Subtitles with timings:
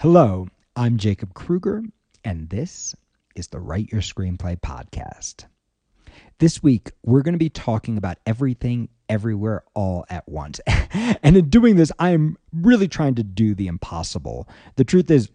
[0.00, 1.82] Hello, I'm Jacob Krueger,
[2.24, 2.94] and this
[3.34, 5.44] is the Write Your Screenplay podcast.
[6.38, 10.58] This week, we're going to be talking about everything, everywhere, all at once.
[10.66, 14.48] and in doing this, I'm really trying to do the impossible.
[14.76, 15.28] The truth is,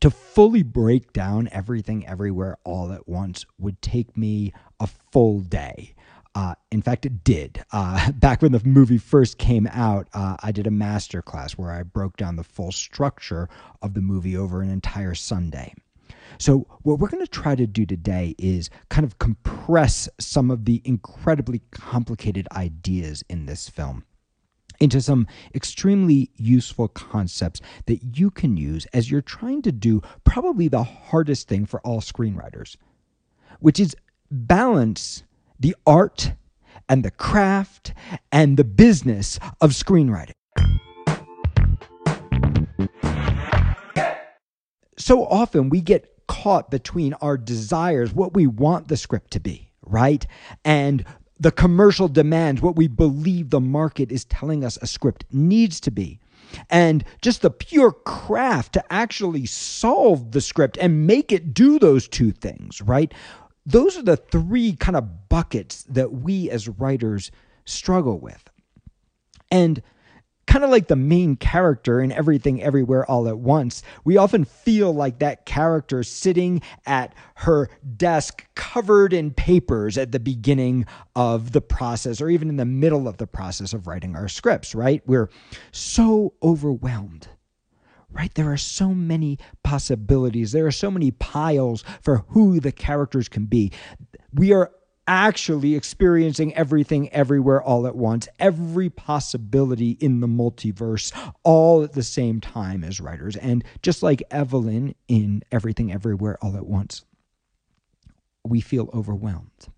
[0.00, 5.94] to fully break down everything, everywhere, all at once would take me a full day.
[6.34, 7.64] Uh, in fact, it did.
[7.72, 11.70] Uh, back when the movie first came out, uh, I did a master class where
[11.70, 13.48] I broke down the full structure
[13.82, 15.74] of the movie over an entire Sunday.
[16.38, 20.66] So, what we're going to try to do today is kind of compress some of
[20.66, 24.04] the incredibly complicated ideas in this film
[24.80, 30.68] into some extremely useful concepts that you can use as you're trying to do probably
[30.68, 32.76] the hardest thing for all screenwriters,
[33.60, 33.96] which is
[34.30, 35.24] balance
[35.58, 36.32] the art
[36.88, 37.92] and the craft
[38.32, 40.32] and the business of screenwriting.
[44.96, 49.70] So often we get caught between our desires, what we want the script to be,
[49.82, 50.26] right?
[50.64, 51.04] And
[51.40, 55.90] the commercial demands, what we believe the market is telling us a script needs to
[55.90, 56.20] be.
[56.70, 62.08] And just the pure craft to actually solve the script and make it do those
[62.08, 63.12] two things, right?
[63.68, 67.30] Those are the three kind of buckets that we as writers
[67.66, 68.48] struggle with.
[69.50, 69.82] And
[70.46, 74.94] kind of like the main character in everything everywhere all at once we often feel
[74.94, 81.60] like that character sitting at her desk covered in papers at the beginning of the
[81.60, 85.28] process or even in the middle of the process of writing our scripts right we're
[85.70, 87.28] so overwhelmed
[88.10, 88.32] right?
[88.34, 90.52] There are so many possibilities.
[90.52, 93.72] There are so many piles for who the characters can be.
[94.32, 94.72] We are
[95.06, 102.02] actually experiencing everything everywhere all at once, every possibility in the multiverse, all at the
[102.02, 103.34] same time as writers.
[103.36, 107.04] And just like Evelyn in Everything Everywhere All at Once,
[108.44, 109.68] we feel overwhelmed.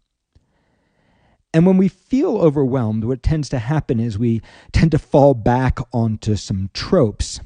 [1.53, 4.41] And when we feel overwhelmed, what tends to happen is we
[4.73, 7.41] tend to fall back onto some tropes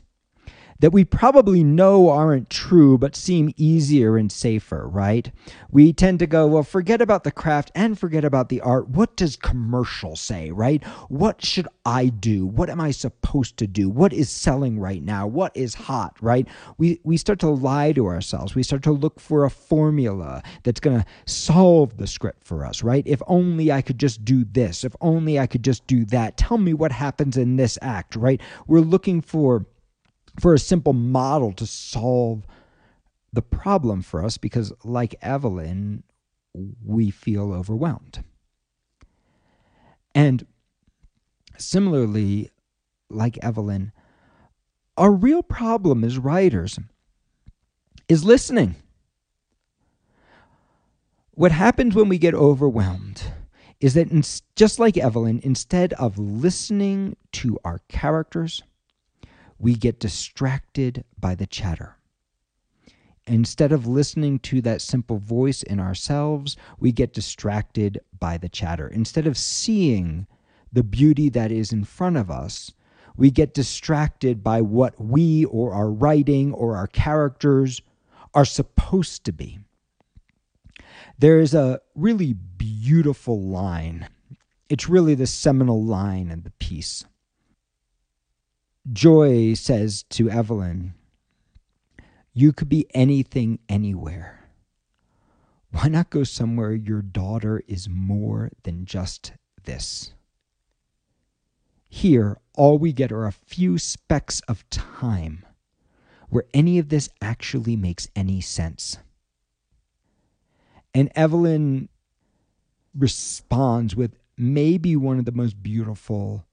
[0.84, 5.32] that we probably know aren't true but seem easier and safer, right?
[5.70, 8.90] We tend to go, well, forget about the craft and forget about the art.
[8.90, 10.84] What does commercial say, right?
[11.08, 12.44] What should I do?
[12.44, 13.88] What am I supposed to do?
[13.88, 15.26] What is selling right now?
[15.26, 16.46] What is hot, right?
[16.76, 18.54] We we start to lie to ourselves.
[18.54, 22.82] We start to look for a formula that's going to solve the script for us,
[22.82, 23.06] right?
[23.06, 24.84] If only I could just do this.
[24.84, 26.36] If only I could just do that.
[26.36, 28.42] Tell me what happens in this act, right?
[28.66, 29.64] We're looking for
[30.40, 32.46] for a simple model to solve
[33.32, 36.02] the problem for us because, like Evelyn,
[36.84, 38.22] we feel overwhelmed.
[40.14, 40.46] And
[41.58, 42.50] similarly,
[43.10, 43.92] like Evelyn,
[44.96, 46.78] our real problem as writers
[48.08, 48.76] is listening.
[51.32, 53.24] What happens when we get overwhelmed
[53.80, 54.22] is that, in,
[54.54, 58.62] just like Evelyn, instead of listening to our characters,
[59.58, 61.96] we get distracted by the chatter.
[63.26, 68.86] Instead of listening to that simple voice in ourselves, we get distracted by the chatter.
[68.86, 70.26] Instead of seeing
[70.72, 72.72] the beauty that is in front of us,
[73.16, 77.80] we get distracted by what we or our writing or our characters
[78.34, 79.58] are supposed to be.
[81.18, 84.08] There is a really beautiful line.
[84.68, 87.04] It's really the seminal line in the piece.
[88.92, 90.92] Joy says to Evelyn,
[92.34, 94.50] You could be anything anywhere.
[95.70, 99.32] Why not go somewhere your daughter is more than just
[99.64, 100.12] this?
[101.88, 105.46] Here, all we get are a few specks of time
[106.28, 108.98] where any of this actually makes any sense.
[110.92, 111.88] And Evelyn
[112.94, 116.44] responds with maybe one of the most beautiful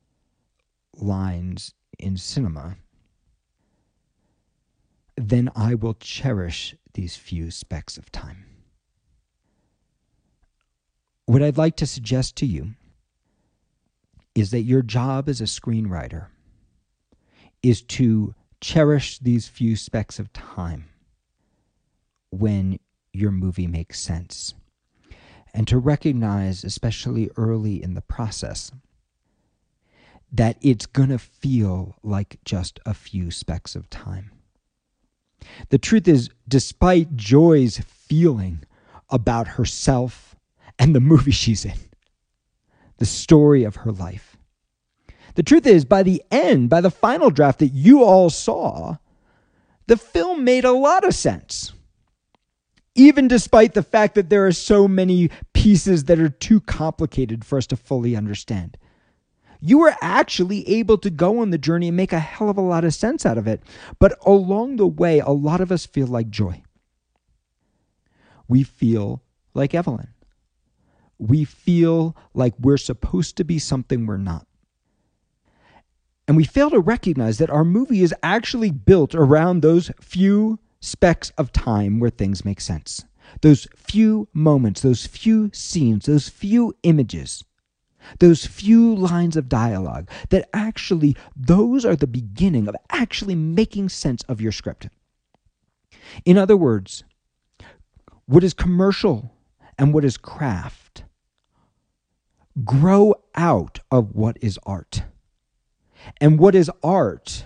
[0.94, 2.78] lines in cinema,
[5.18, 8.46] then I will cherish these few specks of time.
[11.26, 12.72] What I'd like to suggest to you
[14.36, 16.28] is that your job as a screenwriter
[17.62, 20.86] is to cherish these few specks of time
[22.32, 22.80] when
[23.14, 24.54] your movie makes sense.
[25.54, 28.72] And to recognize, especially early in the process,
[30.32, 34.32] that it's going to feel like just a few specks of time.
[35.70, 38.64] The truth is, despite Joy's feeling
[39.10, 40.36] about herself
[40.80, 41.78] and the movie she's in,
[42.98, 44.38] the story of her life,
[45.36, 48.98] the truth is, by the end, by the final draft that you all saw,
[49.88, 51.74] the film made a lot of sense.
[52.96, 57.58] Even despite the fact that there are so many pieces that are too complicated for
[57.58, 58.78] us to fully understand.
[59.62, 62.62] You were actually able to go on the journey and make a hell of a
[62.62, 63.62] lot of sense out of it.
[64.00, 66.64] But along the way, a lot of us feel like joy.
[68.48, 69.22] We feel
[69.54, 70.10] like Evelyn.
[71.20, 74.48] We feel like we're supposed to be something we're not.
[76.28, 81.32] And we fail to recognize that our movie is actually built around those few specks
[81.38, 83.06] of time where things make sense.
[83.42, 87.44] Those few moments, those few scenes, those few images,
[88.20, 94.24] those few lines of dialogue that actually, those are the beginning of actually making sense
[94.24, 94.88] of your script.
[96.26, 97.04] In other words,
[98.26, 99.34] what is commercial
[99.78, 101.04] and what is craft
[102.64, 105.04] grow out of what is art.
[106.20, 107.46] And what is art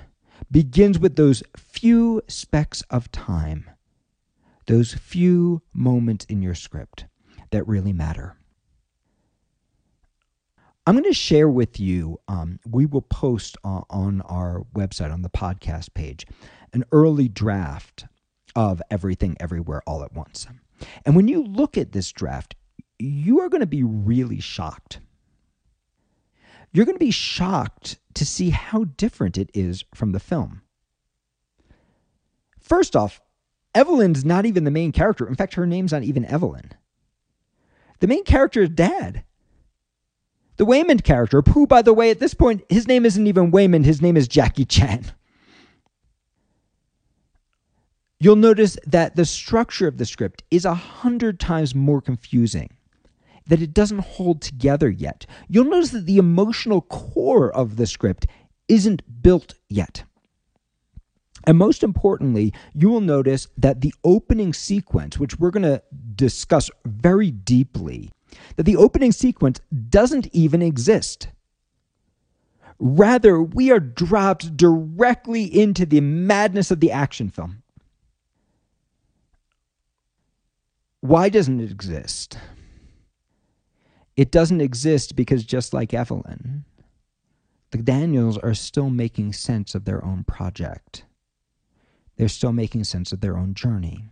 [0.49, 3.69] begins with those few specks of time,
[4.67, 7.05] those few moments in your script
[7.51, 8.37] that really matter.
[10.87, 15.29] I'm going to share with you, um, we will post on our website, on the
[15.29, 16.27] podcast page,
[16.73, 18.05] an early draft
[18.55, 20.45] of Everything Everywhere All at Once.
[21.03, 22.55] And when you look at this draft,
[22.99, 24.99] you are going to be really shocked.
[26.71, 30.61] You're going to be shocked to see how different it is from the film.
[32.61, 33.21] First off,
[33.73, 35.27] Evelyn's not even the main character.
[35.27, 36.71] In fact, her name's not even Evelyn.
[38.01, 39.24] The main character is Dad.
[40.57, 43.85] The Waymond character, who, by the way, at this point, his name isn't even Waymond,
[43.85, 45.11] his name is Jackie Chan.
[48.19, 52.69] You'll notice that the structure of the script is a hundred times more confusing
[53.47, 55.25] that it doesn't hold together yet.
[55.47, 58.25] You'll notice that the emotional core of the script
[58.67, 60.03] isn't built yet.
[61.45, 65.83] And most importantly, you will notice that the opening sequence, which we're going to
[66.15, 68.09] discuss very deeply,
[68.55, 71.29] that the opening sequence doesn't even exist.
[72.79, 77.63] Rather, we are dropped directly into the madness of the action film.
[80.99, 82.37] Why doesn't it exist?
[84.17, 86.65] It doesn't exist because just like Evelyn,
[87.71, 91.05] the Daniels are still making sense of their own project.
[92.17, 94.09] They're still making sense of their own journey.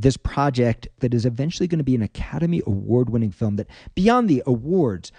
[0.00, 3.66] This project that is eventually going to be an Academy Award winning film, that
[3.96, 5.10] beyond the awards,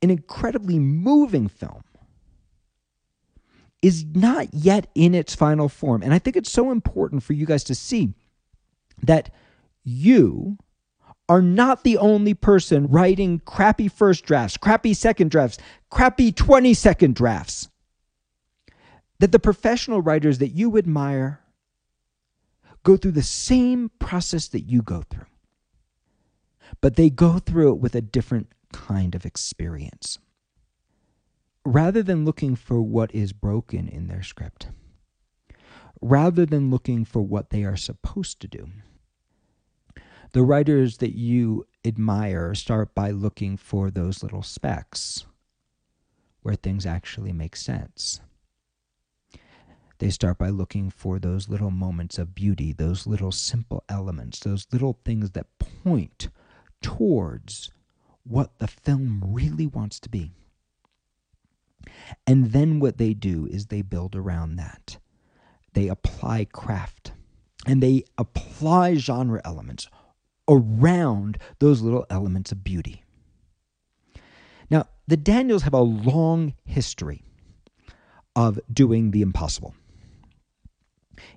[0.00, 1.82] an incredibly moving film,
[3.82, 6.04] is not yet in its final form.
[6.04, 8.14] And I think it's so important for you guys to see
[9.02, 9.34] that
[9.82, 10.56] you
[11.28, 15.58] are not the only person writing crappy first drafts, crappy second drafts,
[15.90, 17.68] crappy 20 second drafts.
[19.18, 21.40] That the professional writers that you admire
[22.88, 25.26] go through the same process that you go through,
[26.80, 30.18] but they go through it with a different kind of experience.
[31.66, 34.68] Rather than looking for what is broken in their script,
[36.00, 38.70] rather than looking for what they are supposed to do,
[40.32, 45.26] the writers that you admire start by looking for those little specks
[46.40, 48.22] where things actually make sense.
[49.98, 54.66] They start by looking for those little moments of beauty, those little simple elements, those
[54.72, 56.28] little things that point
[56.80, 57.72] towards
[58.22, 60.32] what the film really wants to be.
[62.26, 64.98] And then what they do is they build around that.
[65.72, 67.12] They apply craft
[67.66, 69.88] and they apply genre elements
[70.48, 73.02] around those little elements of beauty.
[74.70, 77.22] Now, the Daniels have a long history
[78.36, 79.74] of doing the impossible.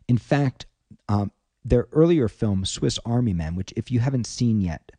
[0.07, 0.65] In fact,
[1.09, 1.31] um,
[1.63, 4.91] their earlier film, Swiss Army Man, which if you haven't seen yet,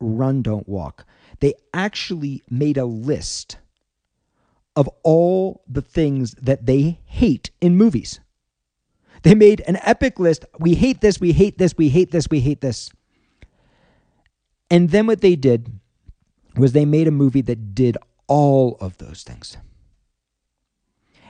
[0.00, 1.04] Run, Don't Walk,
[1.40, 3.58] they actually made a list
[4.74, 8.20] of all the things that they hate in movies.
[9.22, 10.44] They made an epic list.
[10.58, 12.90] We hate this, we hate this, we hate this, we hate this.
[14.70, 15.80] And then what they did
[16.56, 19.56] was they made a movie that did all of those things.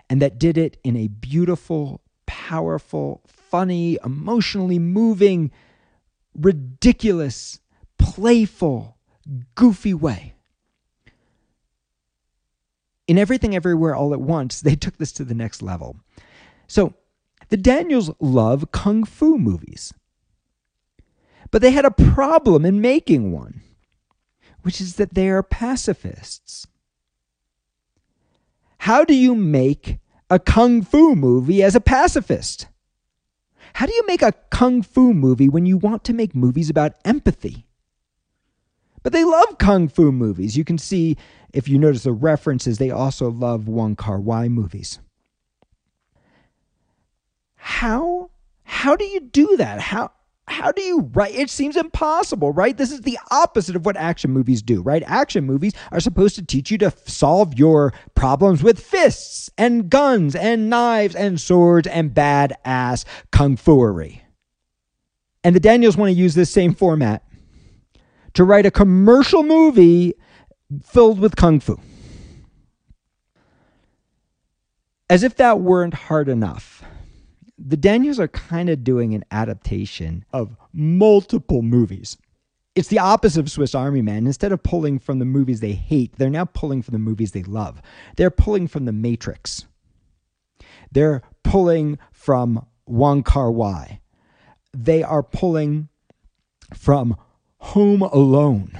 [0.08, 2.00] And that did it in a beautiful,
[2.46, 5.50] powerful, funny, emotionally moving,
[6.32, 7.58] ridiculous,
[7.98, 8.96] playful,
[9.56, 10.32] goofy way.
[13.08, 15.96] In Everything Everywhere All at Once, they took this to the next level.
[16.68, 16.94] So,
[17.48, 19.92] the Daniels love kung fu movies.
[21.50, 23.62] But they had a problem in making one,
[24.62, 26.68] which is that they are pacifists.
[28.78, 29.98] How do you make
[30.30, 32.66] a kung fu movie as a pacifist?
[33.74, 36.94] How do you make a kung fu movie when you want to make movies about
[37.04, 37.66] empathy?
[39.02, 40.56] But they love kung fu movies.
[40.56, 41.16] You can see,
[41.52, 44.98] if you notice the references, they also love Wong Kar Wai movies.
[47.54, 48.30] How
[48.64, 49.80] how do you do that?
[49.80, 50.10] How
[50.48, 51.34] how do you write?
[51.34, 52.76] It seems impossible, right?
[52.76, 55.02] This is the opposite of what action movies do, right?
[55.06, 60.36] Action movies are supposed to teach you to solve your problems with fists and guns
[60.36, 64.22] and knives and swords and badass kung fuery.
[65.42, 67.24] And the Daniels want to use this same format
[68.34, 70.14] to write a commercial movie
[70.84, 71.80] filled with kung fu.
[75.10, 76.84] As if that weren't hard enough
[77.58, 82.16] the Daniels are kind of doing an adaptation of multiple movies.
[82.74, 84.26] It's the opposite of Swiss Army Man.
[84.26, 87.42] Instead of pulling from the movies they hate, they're now pulling from the movies they
[87.42, 87.80] love.
[88.16, 89.64] They're pulling from The Matrix.
[90.92, 94.00] They're pulling from Wong Kar Wai.
[94.74, 95.88] They are pulling
[96.74, 97.16] from
[97.58, 98.78] Home Alone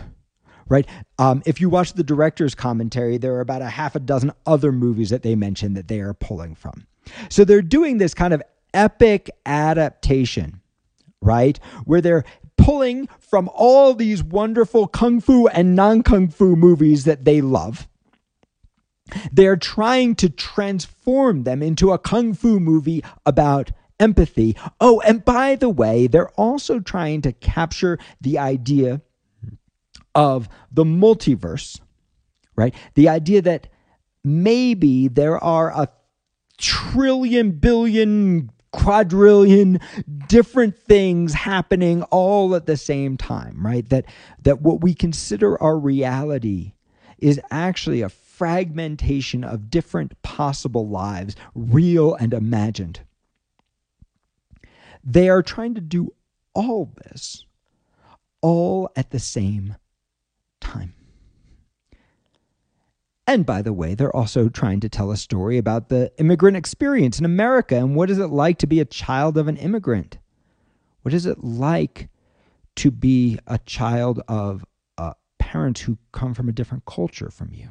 [0.69, 0.87] right?
[1.19, 4.73] Um, if you watch the director's commentary, there are about a half a dozen other
[4.73, 6.87] movies that they mention that they are pulling from.
[7.29, 8.43] So they're doing this kind of
[8.77, 10.61] epic adaptation,
[11.21, 11.59] right?
[11.85, 12.25] Where they're
[12.57, 17.89] pulling from all these wonderful kung fu and non kung fu movies that they love.
[19.33, 24.57] They're trying to transform them into a kung fu movie about empathy.
[24.81, 29.01] Oh, and by the way, they're also trying to capture the idea
[30.15, 31.81] of the multiverse,
[32.57, 32.75] right?
[32.95, 33.69] The idea that
[34.25, 35.89] maybe there are a
[36.59, 39.81] trillion, billion, quadrillion
[40.29, 43.89] different things happening all at the same time, right?
[43.89, 44.07] That
[44.43, 46.73] that what we consider our reality
[47.19, 53.01] is actually a fragmentation of different possible lives, real and imagined.
[55.03, 56.13] They are trying to do
[56.53, 57.45] all this
[58.43, 59.77] all at the same
[60.61, 60.96] time.
[63.27, 67.19] And by the way, they're also trying to tell a story about the immigrant experience
[67.19, 70.19] in America and what is it like to be a child of an immigrant?
[71.03, 72.09] What is it like
[72.77, 74.65] to be a child of
[75.47, 77.69] parents who come from a different culture from you?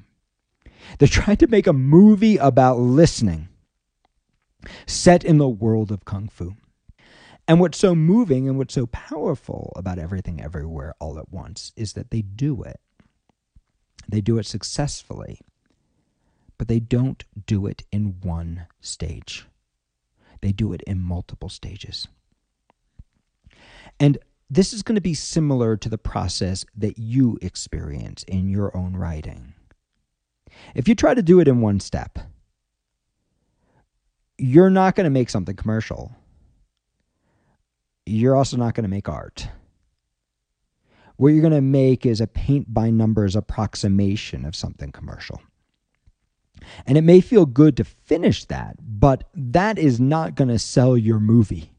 [0.98, 3.50] They're trying to make a movie about listening
[4.88, 6.56] set in the world of Kung Fu.
[7.48, 11.94] And what's so moving and what's so powerful about everything everywhere all at once is
[11.94, 12.80] that they do it
[14.08, 15.40] they do it successfully,
[16.58, 19.46] but they don't do it in one stage.
[20.42, 22.08] They do it in multiple stages.
[24.00, 24.18] And
[24.50, 28.96] this is going to be similar to the process that you experience in your own
[28.96, 29.54] writing.
[30.76, 32.20] If you try to do it in one step,
[34.38, 36.12] you're not going to make something commercial.
[38.06, 39.48] You're also not going to make art
[41.18, 45.42] what you're going to make is a paint by numbers approximation of something commercial.
[46.86, 50.98] And it may feel good to finish that, but that is not going to sell
[50.98, 51.72] your movie.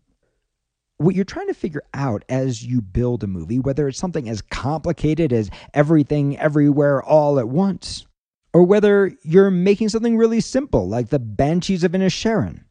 [0.99, 4.41] What you're trying to figure out as you build a movie, whether it's something as
[4.41, 8.07] complicated as everything, everywhere, all at once,
[8.55, 12.63] or whether you're making something really simple like the Banshees of Inisherin,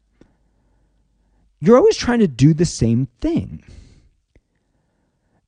[1.59, 3.63] you're always trying to do the same thing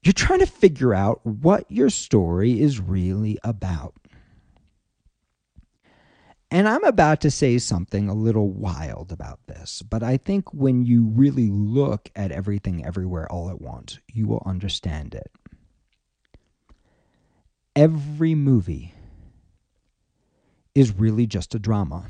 [0.08, 3.94] you're trying to figure out what your story is really about.
[6.50, 10.86] And I'm about to say something a little wild about this, but I think when
[10.86, 15.30] you really look at everything everywhere all at once, you will understand it.
[17.76, 18.94] Every movie
[20.74, 22.06] is really just a drama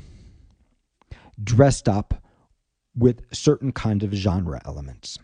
[1.42, 2.22] dressed up
[2.94, 5.18] with certain kind of genre elements.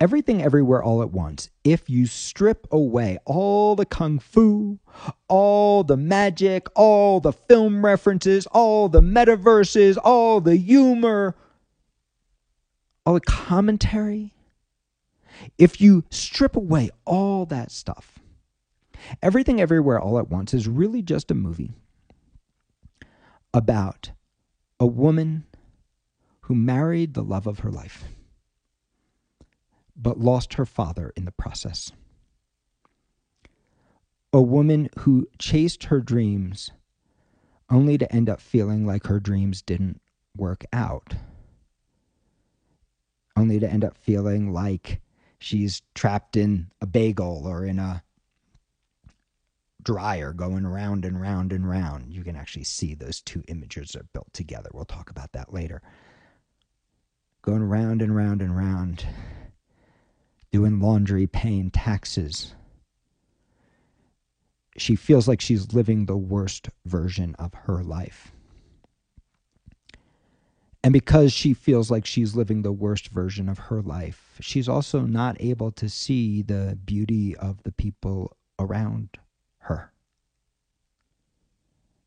[0.00, 4.78] Everything Everywhere All at Once, if you strip away all the kung fu,
[5.28, 11.36] all the magic, all the film references, all the metaverses, all the humor,
[13.04, 14.32] all the commentary,
[15.58, 18.18] if you strip away all that stuff,
[19.22, 21.74] Everything Everywhere All at Once is really just a movie
[23.52, 24.12] about
[24.78, 25.44] a woman
[26.42, 28.04] who married the love of her life
[30.00, 31.92] but lost her father in the process.
[34.32, 36.70] A woman who chased her dreams
[37.68, 40.00] only to end up feeling like her dreams didn't
[40.36, 41.14] work out.
[43.36, 45.00] Only to end up feeling like
[45.38, 48.02] she's trapped in a bagel or in a
[49.82, 52.12] dryer going round and round and round.
[52.12, 54.70] You can actually see those two images are built together.
[54.72, 55.82] We'll talk about that later.
[57.42, 59.06] Going round and round and round,
[60.52, 62.54] doing laundry, paying taxes.
[64.76, 68.32] She feels like she's living the worst version of her life.
[70.82, 75.00] And because she feels like she's living the worst version of her life, she's also
[75.00, 79.18] not able to see the beauty of the people around
[79.58, 79.92] her.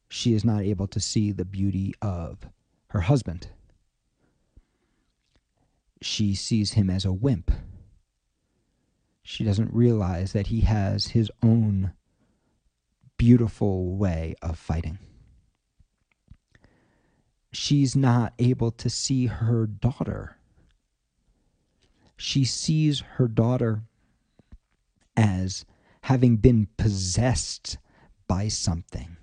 [0.09, 2.47] She is not able to see the beauty of
[2.87, 3.47] her husband.
[6.01, 7.51] She sees him as a wimp.
[9.23, 11.93] She doesn't realize that he has his own
[13.17, 14.99] beautiful way of fighting.
[17.53, 20.37] She's not able to see her daughter.
[22.17, 23.83] She sees her daughter
[25.15, 25.65] as
[26.01, 27.77] having been possessed
[28.27, 29.17] by something,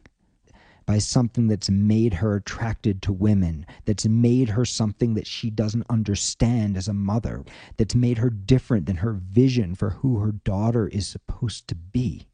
[0.90, 5.86] by something that's made her attracted to women, that's made her something that she doesn't
[5.88, 7.44] understand as a mother,
[7.76, 12.26] that's made her different than her vision for who her daughter is supposed to be.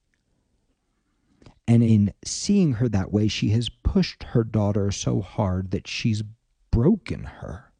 [1.68, 6.22] And in seeing her that way, she has pushed her daughter so hard that she's
[6.70, 7.74] broken her.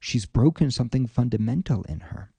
[0.00, 2.32] She's broken something fundamental in her.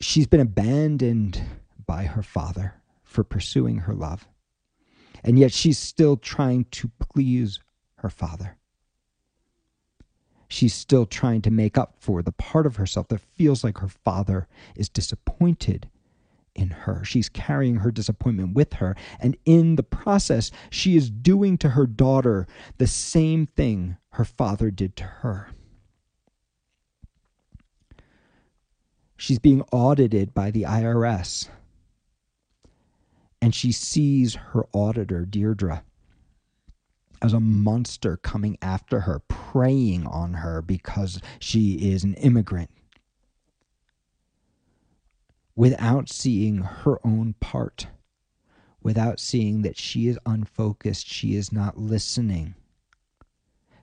[0.00, 1.42] She's been abandoned
[1.84, 2.74] by her father
[3.12, 4.26] for pursuing her love.
[5.22, 7.60] And yet she's still trying to please
[7.96, 8.56] her father.
[10.48, 13.88] She's still trying to make up for the part of herself that feels like her
[13.88, 15.88] father is disappointed
[16.54, 17.02] in her.
[17.04, 18.94] She's carrying her disappointment with her.
[19.18, 22.46] And in the process, she is doing to her daughter
[22.78, 25.48] the same thing her father did to her.
[29.16, 31.48] She's being audited by the IRS.
[33.42, 35.84] And she sees her auditor, Deirdre,
[37.20, 42.70] as a monster coming after her, preying on her because she is an immigrant,
[45.56, 47.88] without seeing her own part,
[48.82, 52.54] without seeing that she is unfocused, she is not listening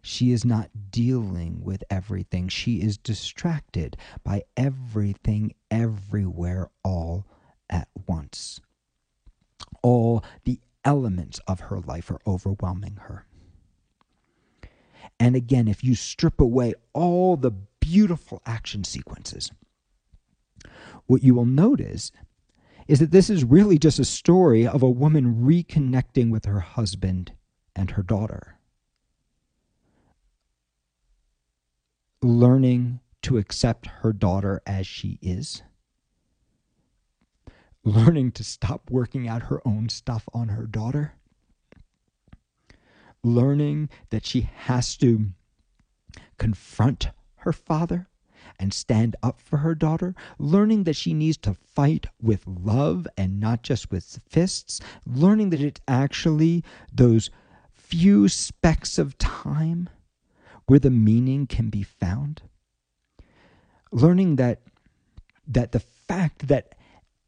[0.01, 2.47] she is not dealing with everything.
[2.47, 7.25] She is distracted by everything, everywhere, all
[7.69, 8.61] at once.
[9.81, 13.25] All the elements of her life are overwhelming her.
[15.19, 19.51] And again, if you strip away all the beautiful action sequences,
[21.07, 22.11] what you will notice
[22.87, 27.33] is that this is really just a story of a woman reconnecting with her husband
[27.75, 28.59] and her daughter.
[32.21, 35.63] learning to accept her daughter as she is,
[37.83, 41.13] learning to stop working out her own stuff on her daughter,
[43.23, 45.29] learning that she has to
[46.37, 48.07] confront her father
[48.59, 53.39] and stand up for her daughter, learning that she needs to fight with love and
[53.39, 56.63] not just with fists, learning that it's actually
[56.93, 57.29] those
[57.71, 59.89] few specks of time
[60.67, 62.41] where the meaning can be found.
[63.91, 64.61] Learning that
[65.47, 66.75] that the fact that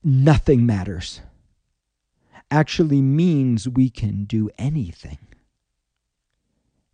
[0.04, 1.22] nothing matters
[2.50, 5.20] actually means we can do anything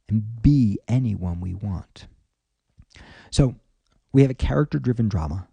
[0.08, 2.08] and be anyone we want.
[3.32, 3.56] So,
[4.14, 5.48] we have a character driven drama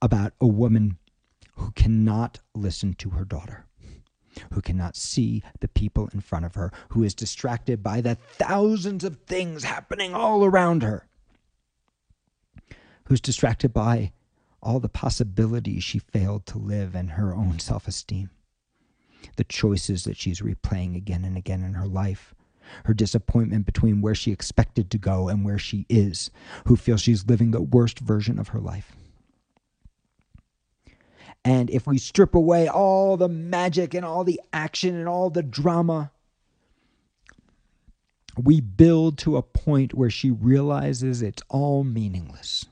[0.00, 0.98] about a woman
[1.54, 3.66] who cannot listen to her daughter
[4.52, 9.04] who cannot see the people in front of her, who is distracted by the thousands
[9.04, 11.06] of things happening all around her,
[13.04, 14.12] who's distracted by
[14.66, 18.30] all the possibilities she failed to live and her own self esteem,
[19.36, 22.34] the choices that she's replaying again and again in her life.
[22.86, 26.32] Her disappointment between where she expected to go and where she is,
[26.66, 28.96] who feels she's living the worst version of her life.
[31.44, 35.44] And if we strip away all the magic and all the action and all the
[35.44, 36.10] drama,
[38.36, 42.66] we build to a point where she realizes it's all meaningless.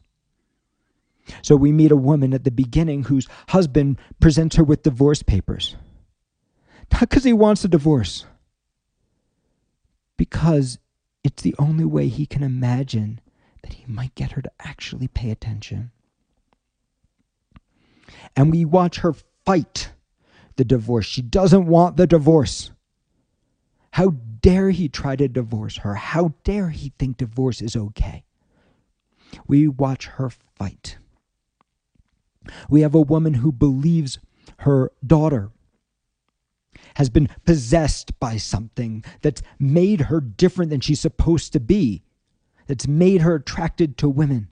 [1.42, 5.76] So we meet a woman at the beginning whose husband presents her with divorce papers.
[6.92, 8.26] Not because he wants a divorce,
[10.16, 10.78] because
[11.22, 13.20] it's the only way he can imagine
[13.62, 15.90] that he might get her to actually pay attention
[18.37, 19.90] and we watch her fight
[20.56, 21.06] the divorce.
[21.06, 22.70] She doesn't want the divorce.
[23.92, 24.10] How
[24.40, 25.94] dare he try to divorce her?
[25.94, 28.24] How dare he think divorce is okay?
[29.46, 30.98] We watch her fight.
[32.68, 34.18] We have a woman who believes
[34.59, 35.50] her daughter
[36.96, 42.02] has been possessed by something that's made her different than she's supposed to be,
[42.66, 44.48] that's made her attracted to women.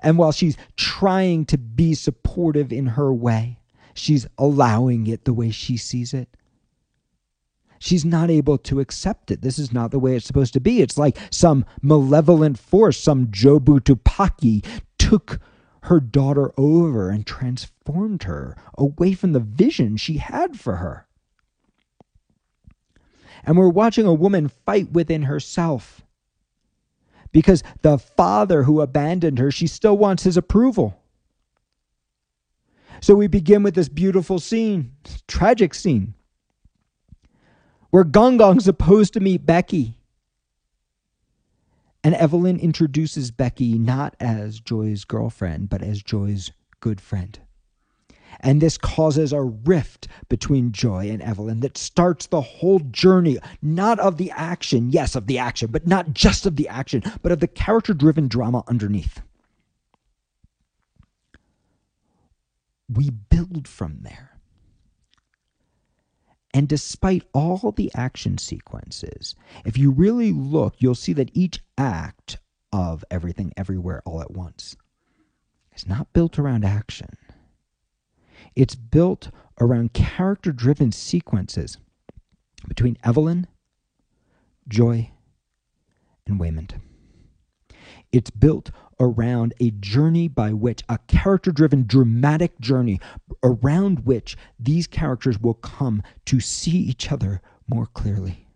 [0.00, 3.58] And while she's trying to be supportive in her way,
[3.94, 6.28] she's allowing it the way she sees it.
[7.80, 9.40] She's not able to accept it.
[9.40, 10.82] This is not the way it's supposed to be.
[10.82, 14.64] It's like some malevolent force, some Jobu Tupaki
[14.98, 15.40] took
[15.84, 21.06] her daughter over and transformed her away from the vision she had for her.
[23.44, 26.02] And we're watching a woman fight within herself
[27.32, 31.00] because the father who abandoned her, she still wants his approval.
[33.00, 34.92] So we begin with this beautiful scene,
[35.28, 36.14] tragic scene,
[37.90, 39.97] where Gong Gong's supposed to meet Becky.
[42.08, 47.38] And Evelyn introduces Becky not as Joy's girlfriend, but as Joy's good friend.
[48.40, 54.00] And this causes a rift between Joy and Evelyn that starts the whole journey, not
[54.00, 57.40] of the action, yes, of the action, but not just of the action, but of
[57.40, 59.20] the character driven drama underneath.
[62.88, 64.37] We build from there.
[66.54, 69.34] And despite all the action sequences,
[69.64, 72.38] if you really look, you'll see that each act
[72.72, 74.76] of Everything Everywhere All at Once
[75.74, 77.10] is not built around action.
[78.56, 79.30] It's built
[79.60, 81.78] around character driven sequences
[82.66, 83.46] between Evelyn,
[84.66, 85.10] Joy,
[86.26, 86.80] and Waymond.
[88.10, 93.00] It's built around a journey by which, a character driven dramatic journey
[93.42, 98.46] around which these characters will come to see each other more clearly.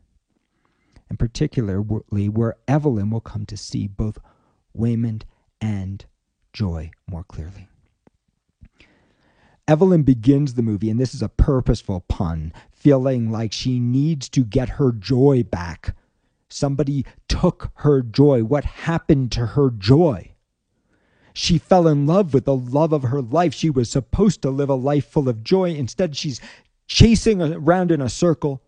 [1.09, 4.19] And particularly where Evelyn will come to see both
[4.77, 5.23] Waymond
[5.61, 6.05] and
[6.53, 7.69] Joy more clearly.
[9.69, 14.45] Evelyn begins the movie, and this is a purposeful pun, feeling like she needs to
[14.45, 15.95] get her joy back.
[16.49, 18.43] Somebody took her joy.
[18.43, 20.32] What happened to her joy?
[21.35, 23.55] She fell in love with the love of her life.
[23.55, 25.71] She was supposed to live a life full of joy.
[25.71, 26.41] Instead, she's
[26.87, 28.63] chasing around in a circle,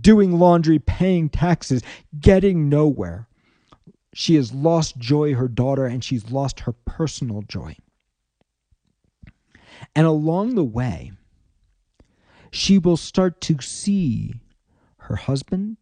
[0.00, 1.82] doing laundry, paying taxes,
[2.20, 3.28] getting nowhere.
[4.12, 7.76] She has lost joy, her daughter, and she's lost her personal joy.
[9.96, 11.12] And along the way,
[12.50, 14.34] she will start to see
[14.98, 15.76] her husband,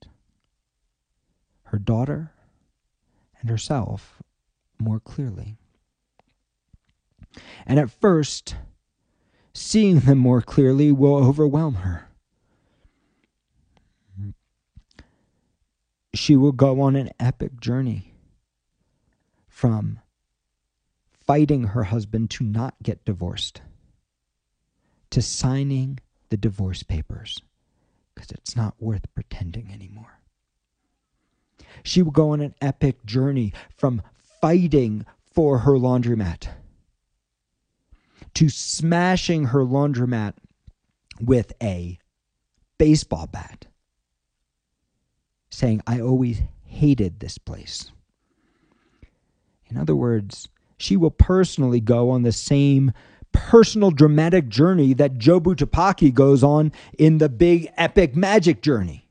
[1.64, 2.32] her daughter,
[3.40, 4.22] and herself
[4.78, 5.58] more clearly.
[7.66, 8.56] And at first,
[9.52, 12.08] seeing them more clearly will overwhelm her.
[16.14, 18.12] She will go on an epic journey
[19.48, 20.00] from
[21.10, 23.62] fighting her husband to not get divorced
[25.10, 25.98] to signing
[26.30, 27.40] the divorce papers
[28.14, 30.20] because it's not worth pretending anymore.
[31.82, 34.02] She will go on an epic journey from
[34.40, 36.48] fighting for her laundromat
[38.34, 40.34] to smashing her laundromat
[41.20, 41.98] with a
[42.78, 43.66] baseball bat,
[45.50, 47.92] saying, I always hated this place.
[49.68, 52.92] In other words, she will personally go on the same
[53.32, 59.08] personal dramatic journey that Jobu Tupaki goes on in the big epic magic journey.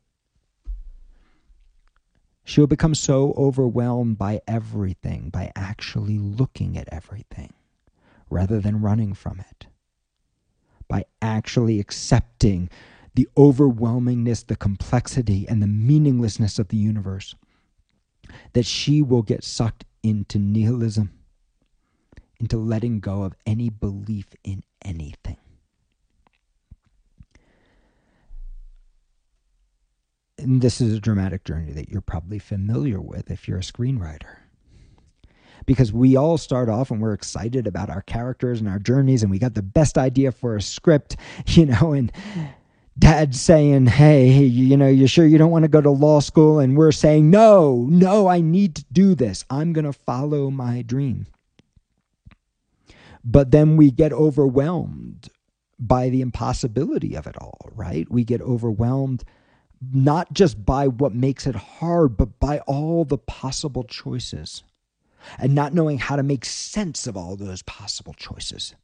[2.43, 7.53] She'll become so overwhelmed by everything, by actually looking at everything
[8.31, 9.67] rather than running from it,
[10.87, 12.69] by actually accepting
[13.13, 17.35] the overwhelmingness, the complexity, and the meaninglessness of the universe,
[18.53, 21.11] that she will get sucked into nihilism
[22.41, 25.37] into letting go of any belief in anything.
[30.39, 34.37] And this is a dramatic journey that you're probably familiar with if you're a screenwriter.
[35.65, 39.31] Because we all start off and we're excited about our characters and our journeys, and
[39.31, 42.11] we got the best idea for a script, you know, and
[42.97, 46.59] dad's saying, Hey, you know, you're sure you don't want to go to law school?
[46.59, 49.45] And we're saying, No, no, I need to do this.
[49.49, 51.27] I'm going to follow my dream.
[53.23, 55.29] But then we get overwhelmed
[55.79, 58.09] by the impossibility of it all, right?
[58.09, 59.23] We get overwhelmed
[59.93, 64.63] not just by what makes it hard, but by all the possible choices
[65.39, 68.75] and not knowing how to make sense of all those possible choices.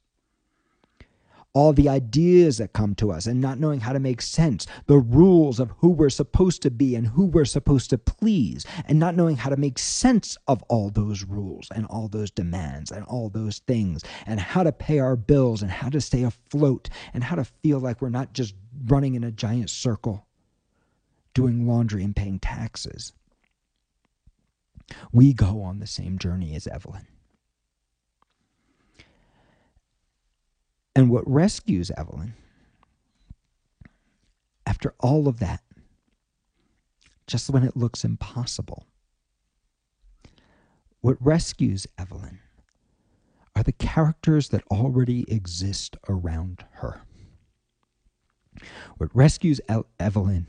[1.54, 4.98] all the ideas that come to us and not knowing how to make sense, the
[4.98, 9.16] rules of who we're supposed to be and who we're supposed to please, and not
[9.16, 13.30] knowing how to make sense of all those rules and all those demands and all
[13.30, 17.36] those things, and how to pay our bills and how to stay afloat and how
[17.36, 18.54] to feel like we're not just
[18.86, 20.28] running in a giant circle
[21.34, 23.14] doing laundry and paying taxes.
[25.12, 27.08] We go on the same journey as Evelyn.
[30.96, 32.34] And what rescues Evelyn,
[34.66, 35.62] after all of that,
[37.28, 38.88] just when it looks impossible,
[41.02, 42.40] what rescues Evelyn
[43.56, 47.02] are the characters that already exist around her.
[48.98, 50.48] What rescues El- Evelyn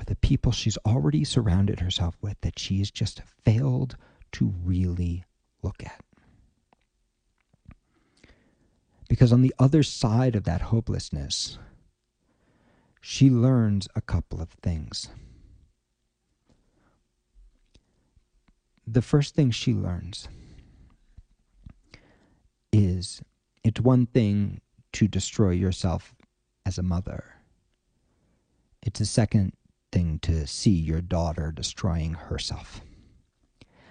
[0.00, 3.96] are the people she's already surrounded herself with that she has just failed
[4.32, 5.24] to really
[5.62, 6.02] look at.
[9.08, 11.58] Because on the other side of that hopelessness,
[13.00, 15.08] she learns a couple of things.
[18.86, 20.28] The first thing she learns
[22.72, 23.20] is
[23.62, 24.60] it's one thing
[24.92, 26.14] to destroy yourself
[26.64, 27.24] as a mother.
[28.82, 29.52] It's a second
[29.92, 32.80] thing to see your daughter destroying herself.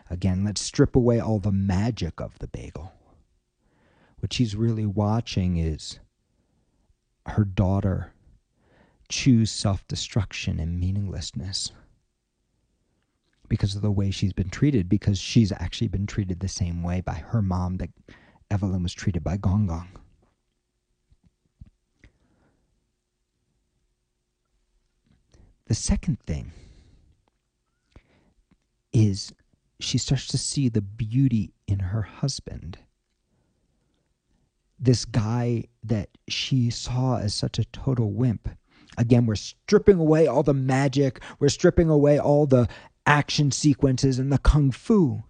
[0.10, 2.94] Again, let's strip away all the magic of the bagel
[4.20, 6.00] what she's really watching is
[7.26, 8.14] her daughter
[9.08, 11.72] choose self destruction and meaninglessness
[13.48, 17.02] because of the way she's been treated, because she's actually been treated the same way
[17.02, 17.90] by her mom that
[18.52, 19.88] Evelyn was treated by Gong Gong.
[25.70, 26.52] The second thing
[28.92, 29.32] is
[29.80, 32.80] she starts to see the beauty in her husband
[34.80, 38.50] this guy that she saw as such a total wimp.
[38.98, 42.68] Again, we're stripping away all the magic, we're stripping away all the
[43.06, 45.24] action sequences and the kung fu.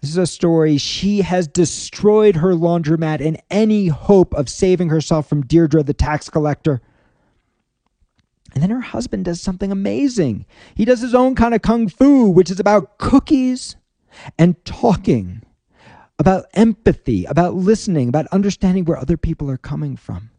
[0.00, 0.76] This is a story.
[0.76, 6.28] She has destroyed her laundromat in any hope of saving herself from Deirdre, the tax
[6.28, 6.80] collector.
[8.54, 10.46] And then her husband does something amazing.
[10.74, 13.76] He does his own kind of kung fu, which is about cookies
[14.38, 15.42] and talking
[16.18, 20.30] about empathy, about listening, about understanding where other people are coming from.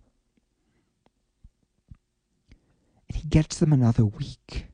[3.08, 4.66] And he gets them another week.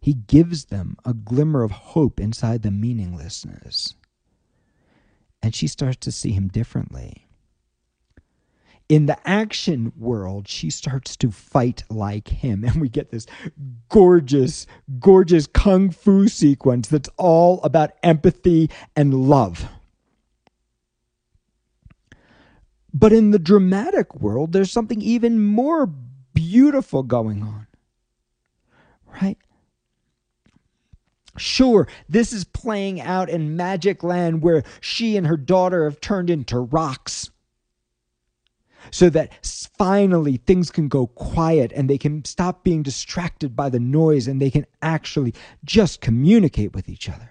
[0.00, 3.94] He gives them a glimmer of hope inside the meaninglessness.
[5.40, 7.28] And she starts to see him differently
[8.92, 12.62] in the action world, she starts to fight like him.
[12.72, 13.24] And we get this
[13.88, 14.66] gorgeous,
[15.00, 19.66] gorgeous kung fu sequence that's all about empathy and love.
[22.92, 25.86] But in the dramatic world, there's something even more
[26.34, 27.66] beautiful going on.
[29.22, 29.38] Right?
[31.38, 36.28] Sure, this is playing out in Magic Land where she and her daughter have turned
[36.28, 37.30] into rocks
[38.90, 39.32] so that
[39.78, 44.40] finally things can go quiet and they can stop being distracted by the noise and
[44.40, 47.30] they can actually just communicate with each other.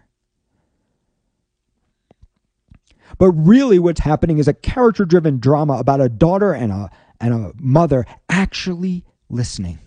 [3.18, 7.34] But really, what's happening is a character driven drama about a daughter and a, and
[7.34, 9.80] a mother actually listening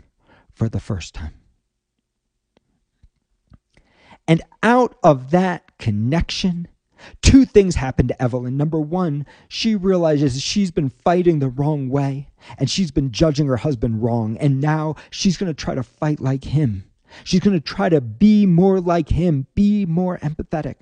[0.52, 1.34] for the first time.
[4.26, 6.68] And out of that connection
[7.22, 8.56] Two things happen to Evelyn.
[8.56, 13.56] Number one, she realizes she's been fighting the wrong way and she's been judging her
[13.58, 14.36] husband wrong.
[14.38, 16.84] And now she's going to try to fight like him.
[17.22, 20.76] She's going to try to be more like him, be more empathetic.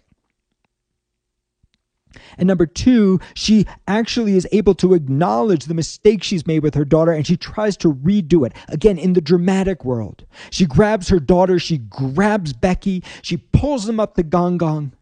[2.36, 6.84] And number two, she actually is able to acknowledge the mistake she's made with her
[6.84, 8.52] daughter and she tries to redo it.
[8.68, 10.26] Again, in the dramatic world.
[10.50, 14.92] She grabs her daughter, she grabs Becky, she pulls them up the gong gong,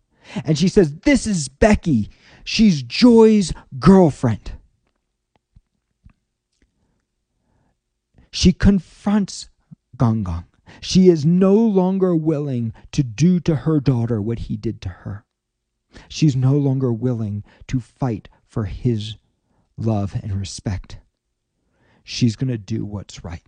[0.45, 2.11] and she says, This is Becky.
[2.45, 4.53] She's Joy's girlfriend.
[8.31, 9.51] She confronts
[9.97, 10.45] Gong Gong.
[10.81, 15.25] She is no longer willing to do to her daughter what he did to her.
[16.09, 19.17] She's no longer willing to fight for his
[19.77, 20.99] love and respect.
[22.05, 23.43] She's going to do what's right.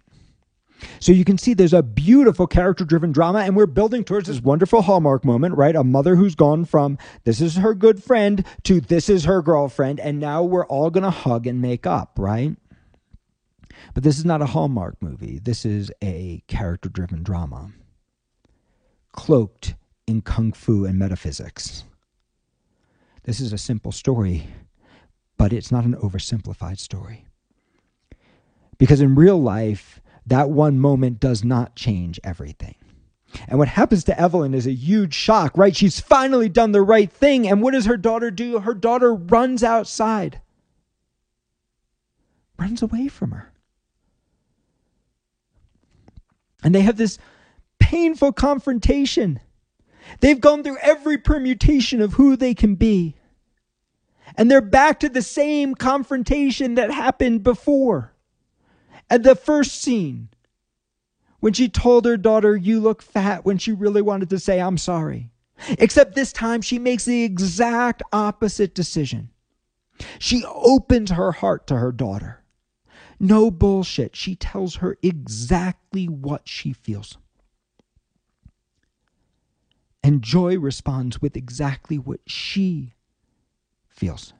[1.00, 4.40] So you can see there's a beautiful character driven drama, and we're building towards this
[4.40, 5.76] wonderful Hallmark moment, right?
[5.76, 10.00] A mother who's gone from this is her good friend to this is her girlfriend,
[10.00, 12.56] and now we're all going to hug and make up, right?
[13.94, 15.38] But this is not a Hallmark movie.
[15.38, 17.72] This is a character driven drama
[19.12, 19.74] cloaked
[20.06, 21.84] in kung fu and metaphysics.
[23.24, 24.48] This is a simple story,
[25.36, 27.26] but it's not an oversimplified story.
[28.78, 32.74] Because in real life, that one moment does not change everything.
[33.48, 35.74] And what happens to Evelyn is a huge shock, right?
[35.74, 37.48] She's finally done the right thing.
[37.48, 38.58] And what does her daughter do?
[38.60, 40.40] Her daughter runs outside,
[42.58, 43.52] runs away from her.
[46.62, 47.18] And they have this
[47.78, 49.40] painful confrontation.
[50.20, 53.16] They've gone through every permutation of who they can be.
[54.36, 58.11] And they're back to the same confrontation that happened before.
[59.12, 60.30] At the first scene,
[61.40, 64.78] when she told her daughter, You look fat, when she really wanted to say, I'm
[64.78, 65.30] sorry.
[65.68, 69.28] Except this time, she makes the exact opposite decision.
[70.18, 72.42] She opens her heart to her daughter.
[73.20, 74.16] No bullshit.
[74.16, 77.18] She tells her exactly what she feels.
[80.02, 82.94] And Joy responds with exactly what she
[83.90, 84.32] feels.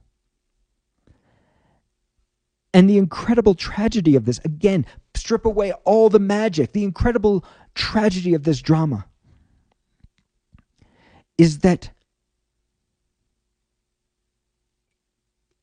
[2.75, 8.35] And the incredible tragedy of this, again, strip away all the magic, the incredible tragedy
[8.35, 9.07] of this drama
[11.37, 11.91] is that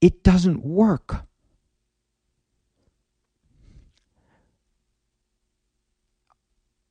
[0.02, 1.26] it doesn't work.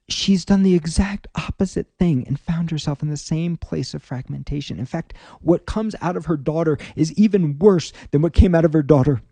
[0.09, 4.79] she's done the exact opposite thing and found herself in the same place of fragmentation.
[4.79, 8.65] In fact, what comes out of her daughter is even worse than what came out
[8.65, 9.23] of her daughter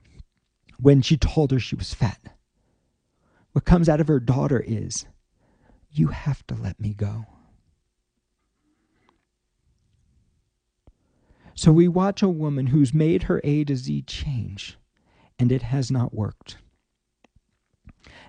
[0.80, 2.20] when she told her she was fat.
[3.52, 5.06] What comes out of her daughter is,
[5.90, 7.26] You have to let me go.
[11.54, 14.76] So we watch a woman who's made her A to Z change,
[15.38, 16.58] and it has not worked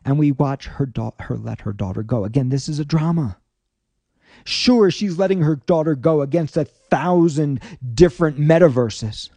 [0.07, 2.23] and we watch her, da- her let her daughter go.
[2.23, 3.37] Again, this is a drama.
[4.45, 7.59] Sure, she's letting her daughter go against a thousand
[7.93, 9.29] different metaverses.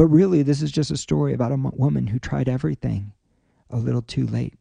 [0.00, 3.12] But really, this is just a story about a woman who tried everything
[3.68, 4.54] a little too late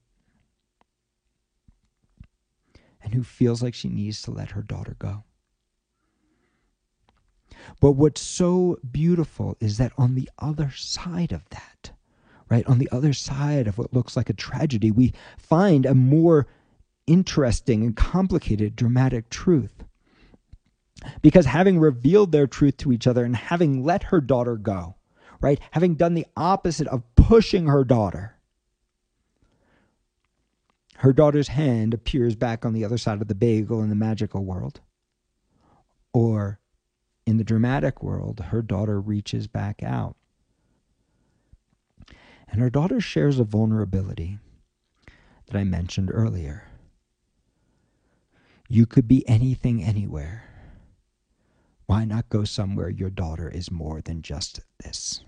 [3.02, 5.24] and who feels like she needs to let her daughter go.
[7.80, 11.92] But what's so beautiful is that on the other side of that,
[12.50, 12.68] right?
[12.68, 16.48] On the other side of what looks like a tragedy, we find a more
[17.08, 19.86] interesting and complicated dramatic truth.
[21.22, 24.98] Because having revealed their truth to each other and having let her daughter go,
[25.42, 25.60] right?
[25.72, 28.36] Having done the opposite of pushing her daughter,
[30.98, 34.44] her daughter's hand appears back on the other side of the bagel in the magical
[34.44, 34.82] world.
[36.14, 36.60] Or
[37.26, 40.16] in the dramatic world, her daughter reaches back out
[42.52, 44.40] and her daughter shares a vulnerability
[45.48, 46.68] that I mentioned earlier.
[48.68, 50.44] You could be anything anywhere.
[51.86, 55.22] Why not go somewhere your daughter is more than just this?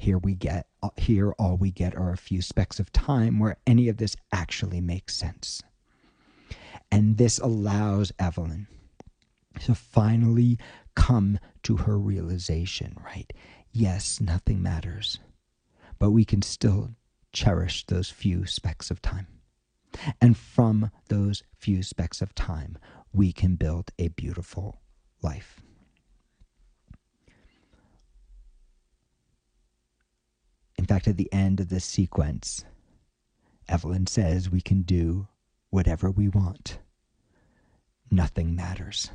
[0.00, 3.88] Here we get here all we get are a few specks of time where any
[3.88, 5.62] of this actually makes sense.
[6.90, 8.66] And this allows Evelyn
[9.64, 10.58] to finally
[10.94, 13.30] come to her realization, right?
[13.72, 15.18] yes, nothing matters,
[15.98, 16.90] but we can still
[17.32, 19.26] cherish those few specks of time.
[20.20, 22.78] And from those few specks of time,
[23.12, 24.80] we can build a beautiful
[25.22, 25.60] life.
[30.90, 32.64] Fact, at the end of this sequence,
[33.68, 35.28] Evelyn says we can do
[35.70, 36.80] whatever we want.
[38.10, 39.08] Nothing matters.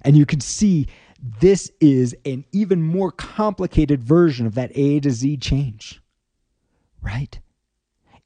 [0.00, 0.86] And you can see
[1.20, 6.00] this is an even more complicated version of that A to Z change,
[7.02, 7.38] right?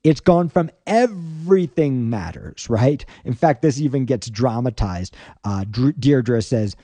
[0.04, 3.04] It's gone from everything matters, right?
[3.24, 5.16] In fact, this even gets dramatized.
[5.42, 5.64] Uh,
[5.98, 6.76] Deirdre says,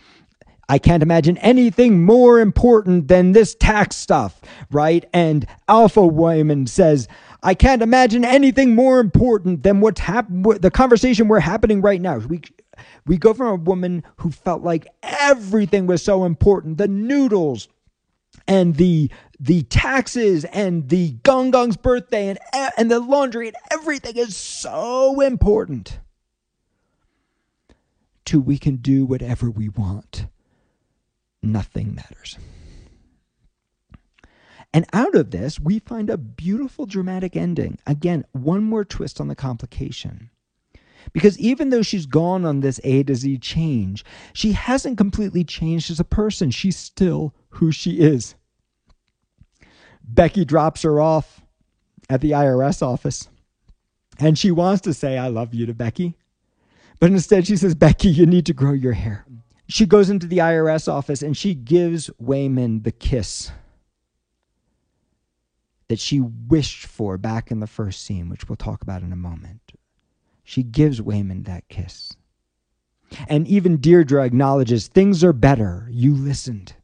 [0.69, 5.05] I can't imagine anything more important than this tax stuff, right?
[5.13, 7.09] And Alpha Woman says,
[7.43, 12.19] I can't imagine anything more important than what's happening, the conversation we're happening right now.
[12.19, 12.41] We,
[13.07, 17.69] we go from a woman who felt like everything was so important the noodles
[18.47, 22.39] and the the taxes and the Gong Gong's birthday and
[22.77, 25.99] and the laundry and everything is so important
[28.25, 30.27] to we can do whatever we want
[31.43, 32.39] nothing matters
[34.75, 39.29] and out of this we find a beautiful dramatic ending again one more twist on
[39.29, 40.31] the complication
[41.13, 45.91] because even though she's gone on this A to Z change, she hasn't completely changed
[45.91, 46.51] as a person.
[46.51, 48.35] She's still who she is.
[50.05, 51.43] Becky drops her off
[52.09, 53.29] at the IRS office
[54.19, 56.17] and she wants to say, I love you to Becky.
[57.01, 59.25] But instead, she says, Becky, you need to grow your hair.
[59.73, 63.51] She goes into the IRS office and she gives Waymond the kiss
[65.89, 69.17] that she wished for back in the first scene, which we'll talk about in a
[69.17, 69.73] moment.
[70.45, 72.13] She gives Waymond that kiss.
[73.27, 75.89] And even Deirdre acknowledges things are better.
[75.91, 76.75] You listened.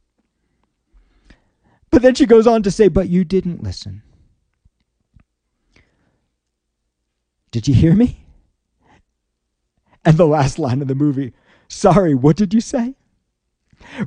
[1.90, 4.02] But then she goes on to say, But you didn't listen.
[7.50, 8.24] Did you hear me?
[10.06, 11.34] And the last line of the movie,
[11.68, 12.94] Sorry, what did you say?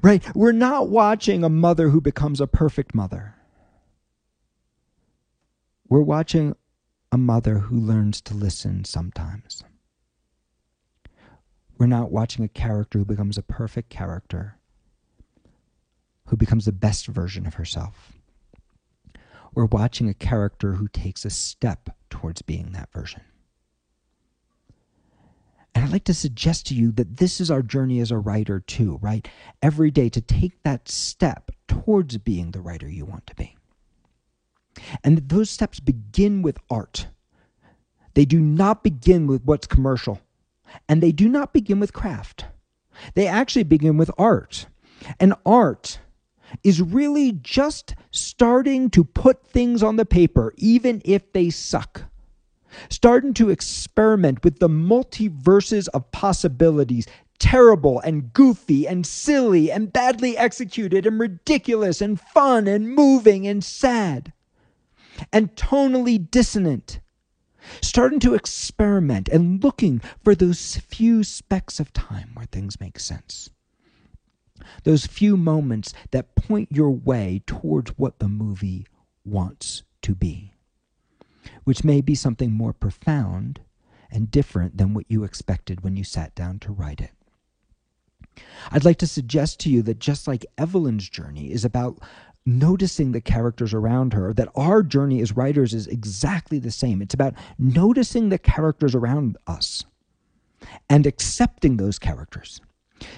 [0.01, 0.23] Right?
[0.35, 3.35] We're not watching a mother who becomes a perfect mother.
[5.87, 6.55] We're watching
[7.11, 9.63] a mother who learns to listen sometimes.
[11.77, 14.57] We're not watching a character who becomes a perfect character,
[16.27, 18.13] who becomes the best version of herself.
[19.53, 23.21] We're watching a character who takes a step towards being that version.
[25.91, 29.27] Like to suggest to you that this is our journey as a writer, too, right?
[29.61, 33.57] Every day to take that step towards being the writer you want to be.
[35.03, 37.07] And those steps begin with art.
[38.13, 40.21] They do not begin with what's commercial,
[40.87, 42.45] and they do not begin with craft.
[43.13, 44.67] They actually begin with art.
[45.19, 45.99] And art
[46.63, 52.03] is really just starting to put things on the paper, even if they suck.
[52.89, 57.05] Starting to experiment with the multiverses of possibilities,
[57.39, 63.63] terrible and goofy and silly and badly executed and ridiculous and fun and moving and
[63.63, 64.31] sad
[65.31, 66.99] and tonally dissonant,
[67.81, 73.49] starting to experiment and looking for those few specks of time where things make sense.
[74.83, 78.85] Those few moments that point your way towards what the movie
[79.25, 80.50] wants to be,
[81.63, 83.61] which may be something more profound
[84.11, 87.11] and different than what you expected when you sat down to write it.
[88.71, 91.99] I'd like to suggest to you that just like Evelyn's journey is about
[92.45, 97.01] noticing the characters around her, that our journey as writers is exactly the same.
[97.01, 99.83] It's about noticing the characters around us
[100.89, 102.61] and accepting those characters,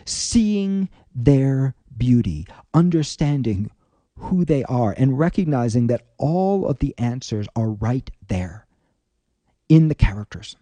[0.05, 3.71] seeing their beauty, understanding
[4.17, 8.65] who they are, and recognizing that all of the answers are right there
[9.69, 10.55] in the characters.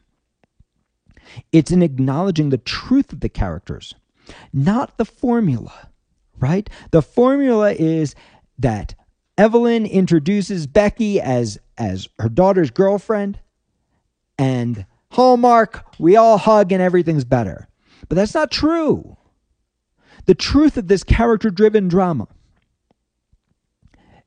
[1.51, 3.93] It's in acknowledging the truth of the characters,
[4.53, 5.89] not the formula,
[6.39, 6.69] right?
[6.91, 8.15] The formula is
[8.57, 8.95] that
[9.37, 13.39] Evelyn introduces Becky as as her daughter's girlfriend
[14.37, 17.67] and Hallmark, we all hug and everything's better.
[18.07, 19.17] But that's not true.
[20.25, 22.27] The truth of this character driven drama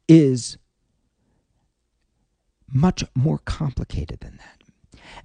[0.08, 0.58] is
[2.68, 4.64] much more complicated than that.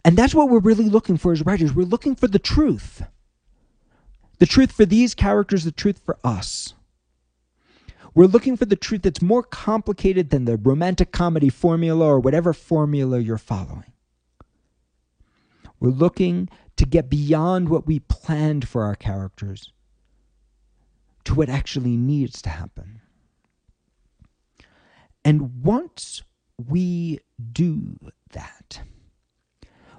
[0.05, 1.73] And that's what we're really looking for as writers.
[1.73, 3.03] We're looking for the truth.
[4.38, 6.73] The truth for these characters, the truth for us.
[8.13, 12.53] We're looking for the truth that's more complicated than the romantic comedy formula or whatever
[12.53, 13.93] formula you're following.
[15.80, 19.71] We're looking to get beyond what we planned for our characters
[21.25, 23.01] to what actually needs to happen.
[25.24, 26.24] And once
[26.57, 27.20] we
[27.51, 27.97] do
[28.32, 28.82] that,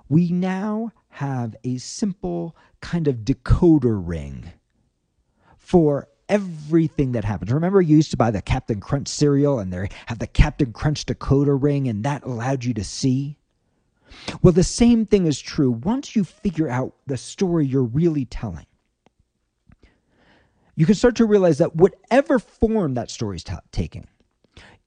[0.09, 4.53] we now have a simple kind of decoder ring
[5.59, 7.53] for everything that happens.
[7.53, 11.05] Remember, you used to buy the Cap'n Crunch cereal and they have the Cap'n Crunch
[11.07, 13.37] decoder ring, and that allowed you to see?
[14.43, 18.67] Well, the same thing is true once you figure out the story you're really telling.
[20.77, 24.07] You can start to realize that whatever form that story's t- taking,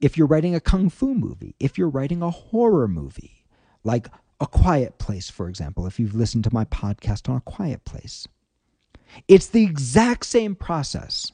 [0.03, 3.45] if you're writing a kung fu movie, if you're writing a horror movie,
[3.85, 4.09] like
[4.41, 8.27] A Quiet Place, for example, if you've listened to my podcast on A Quiet Place,
[9.29, 11.31] it's the exact same process.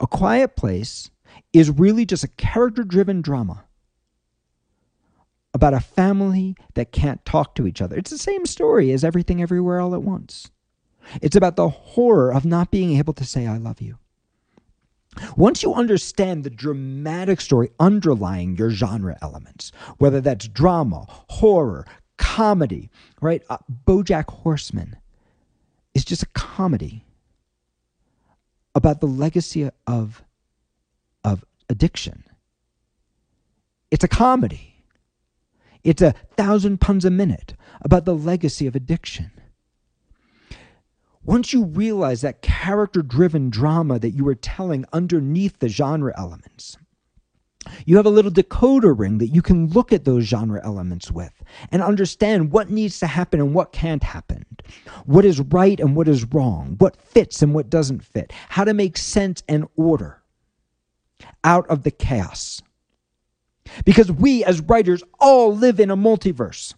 [0.00, 1.10] A Quiet Place
[1.52, 3.66] is really just a character driven drama
[5.52, 7.96] about a family that can't talk to each other.
[7.96, 10.50] It's the same story as Everything Everywhere All at Once.
[11.20, 13.98] It's about the horror of not being able to say, I love you.
[15.36, 21.86] Once you understand the dramatic story underlying your genre elements, whether that's drama, horror,
[22.18, 22.90] comedy,
[23.20, 23.42] right?
[23.48, 24.96] Uh, Bojack Horseman,
[25.94, 27.04] is just a comedy
[28.74, 30.22] about the legacy of,
[31.24, 32.22] of addiction.
[33.90, 34.84] It's a comedy.
[35.82, 39.30] It's a thousand puns a minute about the legacy of addiction.
[41.26, 46.78] Once you realize that character driven drama that you were telling underneath the genre elements,
[47.84, 51.32] You have a little decoder ring that you can look at those genre elements with
[51.70, 54.44] and understand what needs to happen and what can't happen,
[55.04, 58.74] what is right and what is wrong, what fits and what doesn't fit, how to
[58.74, 60.22] make sense and order
[61.44, 62.62] out of the chaos.
[63.84, 66.74] Because we as writers all live in a multiverse.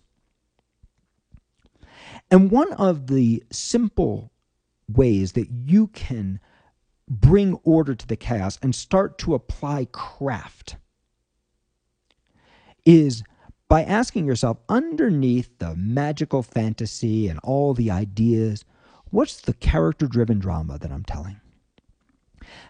[2.31, 4.31] And one of the simple
[4.89, 6.41] ways that you can
[7.09, 10.77] bring order to the chaos and start to apply craft
[12.85, 13.23] is
[13.69, 18.65] by asking yourself underneath the magical fantasy and all the ideas,
[19.11, 21.41] what's the character driven drama that I'm telling?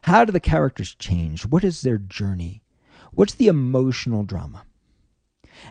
[0.03, 1.47] How do the characters change?
[1.47, 2.63] What is their journey?
[3.13, 4.65] What's the emotional drama?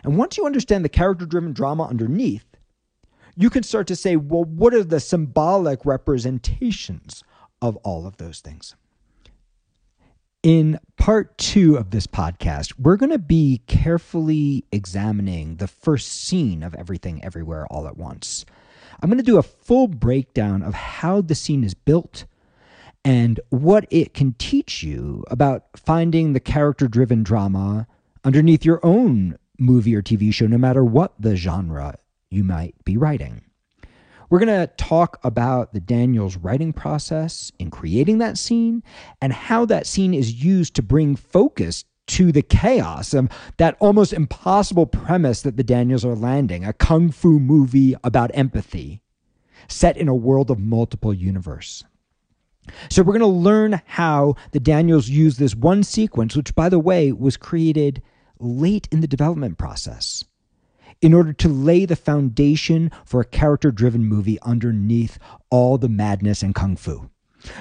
[0.02, 2.47] And once you understand the character driven drama underneath,
[3.38, 7.22] you can start to say, well, what are the symbolic representations
[7.62, 8.74] of all of those things?
[10.42, 16.64] In part two of this podcast, we're going to be carefully examining the first scene
[16.64, 18.44] of Everything Everywhere All at Once.
[19.00, 22.24] I'm going to do a full breakdown of how the scene is built
[23.04, 27.86] and what it can teach you about finding the character driven drama
[28.24, 31.96] underneath your own movie or TV show, no matter what the genre
[32.30, 33.42] you might be writing.
[34.30, 38.82] We're going to talk about the Daniels writing process in creating that scene
[39.22, 44.12] and how that scene is used to bring focus to the chaos of that almost
[44.12, 49.00] impossible premise that the Daniels are landing a kung fu movie about empathy
[49.68, 51.84] set in a world of multiple universe.
[52.90, 56.78] So we're going to learn how the Daniels use this one sequence, which, by the
[56.78, 58.02] way, was created
[58.38, 60.24] late in the development process,
[61.00, 65.18] in order to lay the foundation for a character driven movie underneath
[65.50, 67.08] all the madness and kung fu.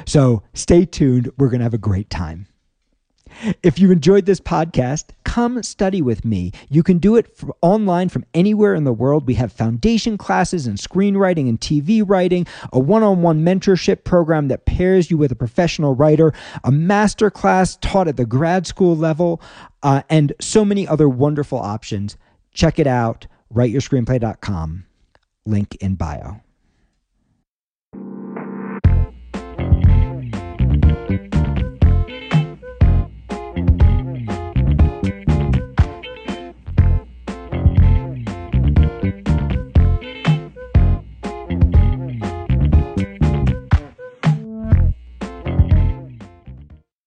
[0.06, 1.32] So stay tuned.
[1.38, 2.48] We're going to have a great time.
[3.62, 6.54] If you enjoyed this podcast, come study with me.
[6.70, 9.28] You can do it online from anywhere in the world.
[9.28, 14.48] We have foundation classes in screenwriting and TV writing, a one on one mentorship program
[14.48, 16.34] that pairs you with a professional writer,
[16.64, 19.42] a master class taught at the grad school level,
[19.84, 22.18] uh, and so many other wonderful options.
[22.58, 24.86] Check it out, writeyourscreenplay.com.
[25.46, 26.42] Link in bio.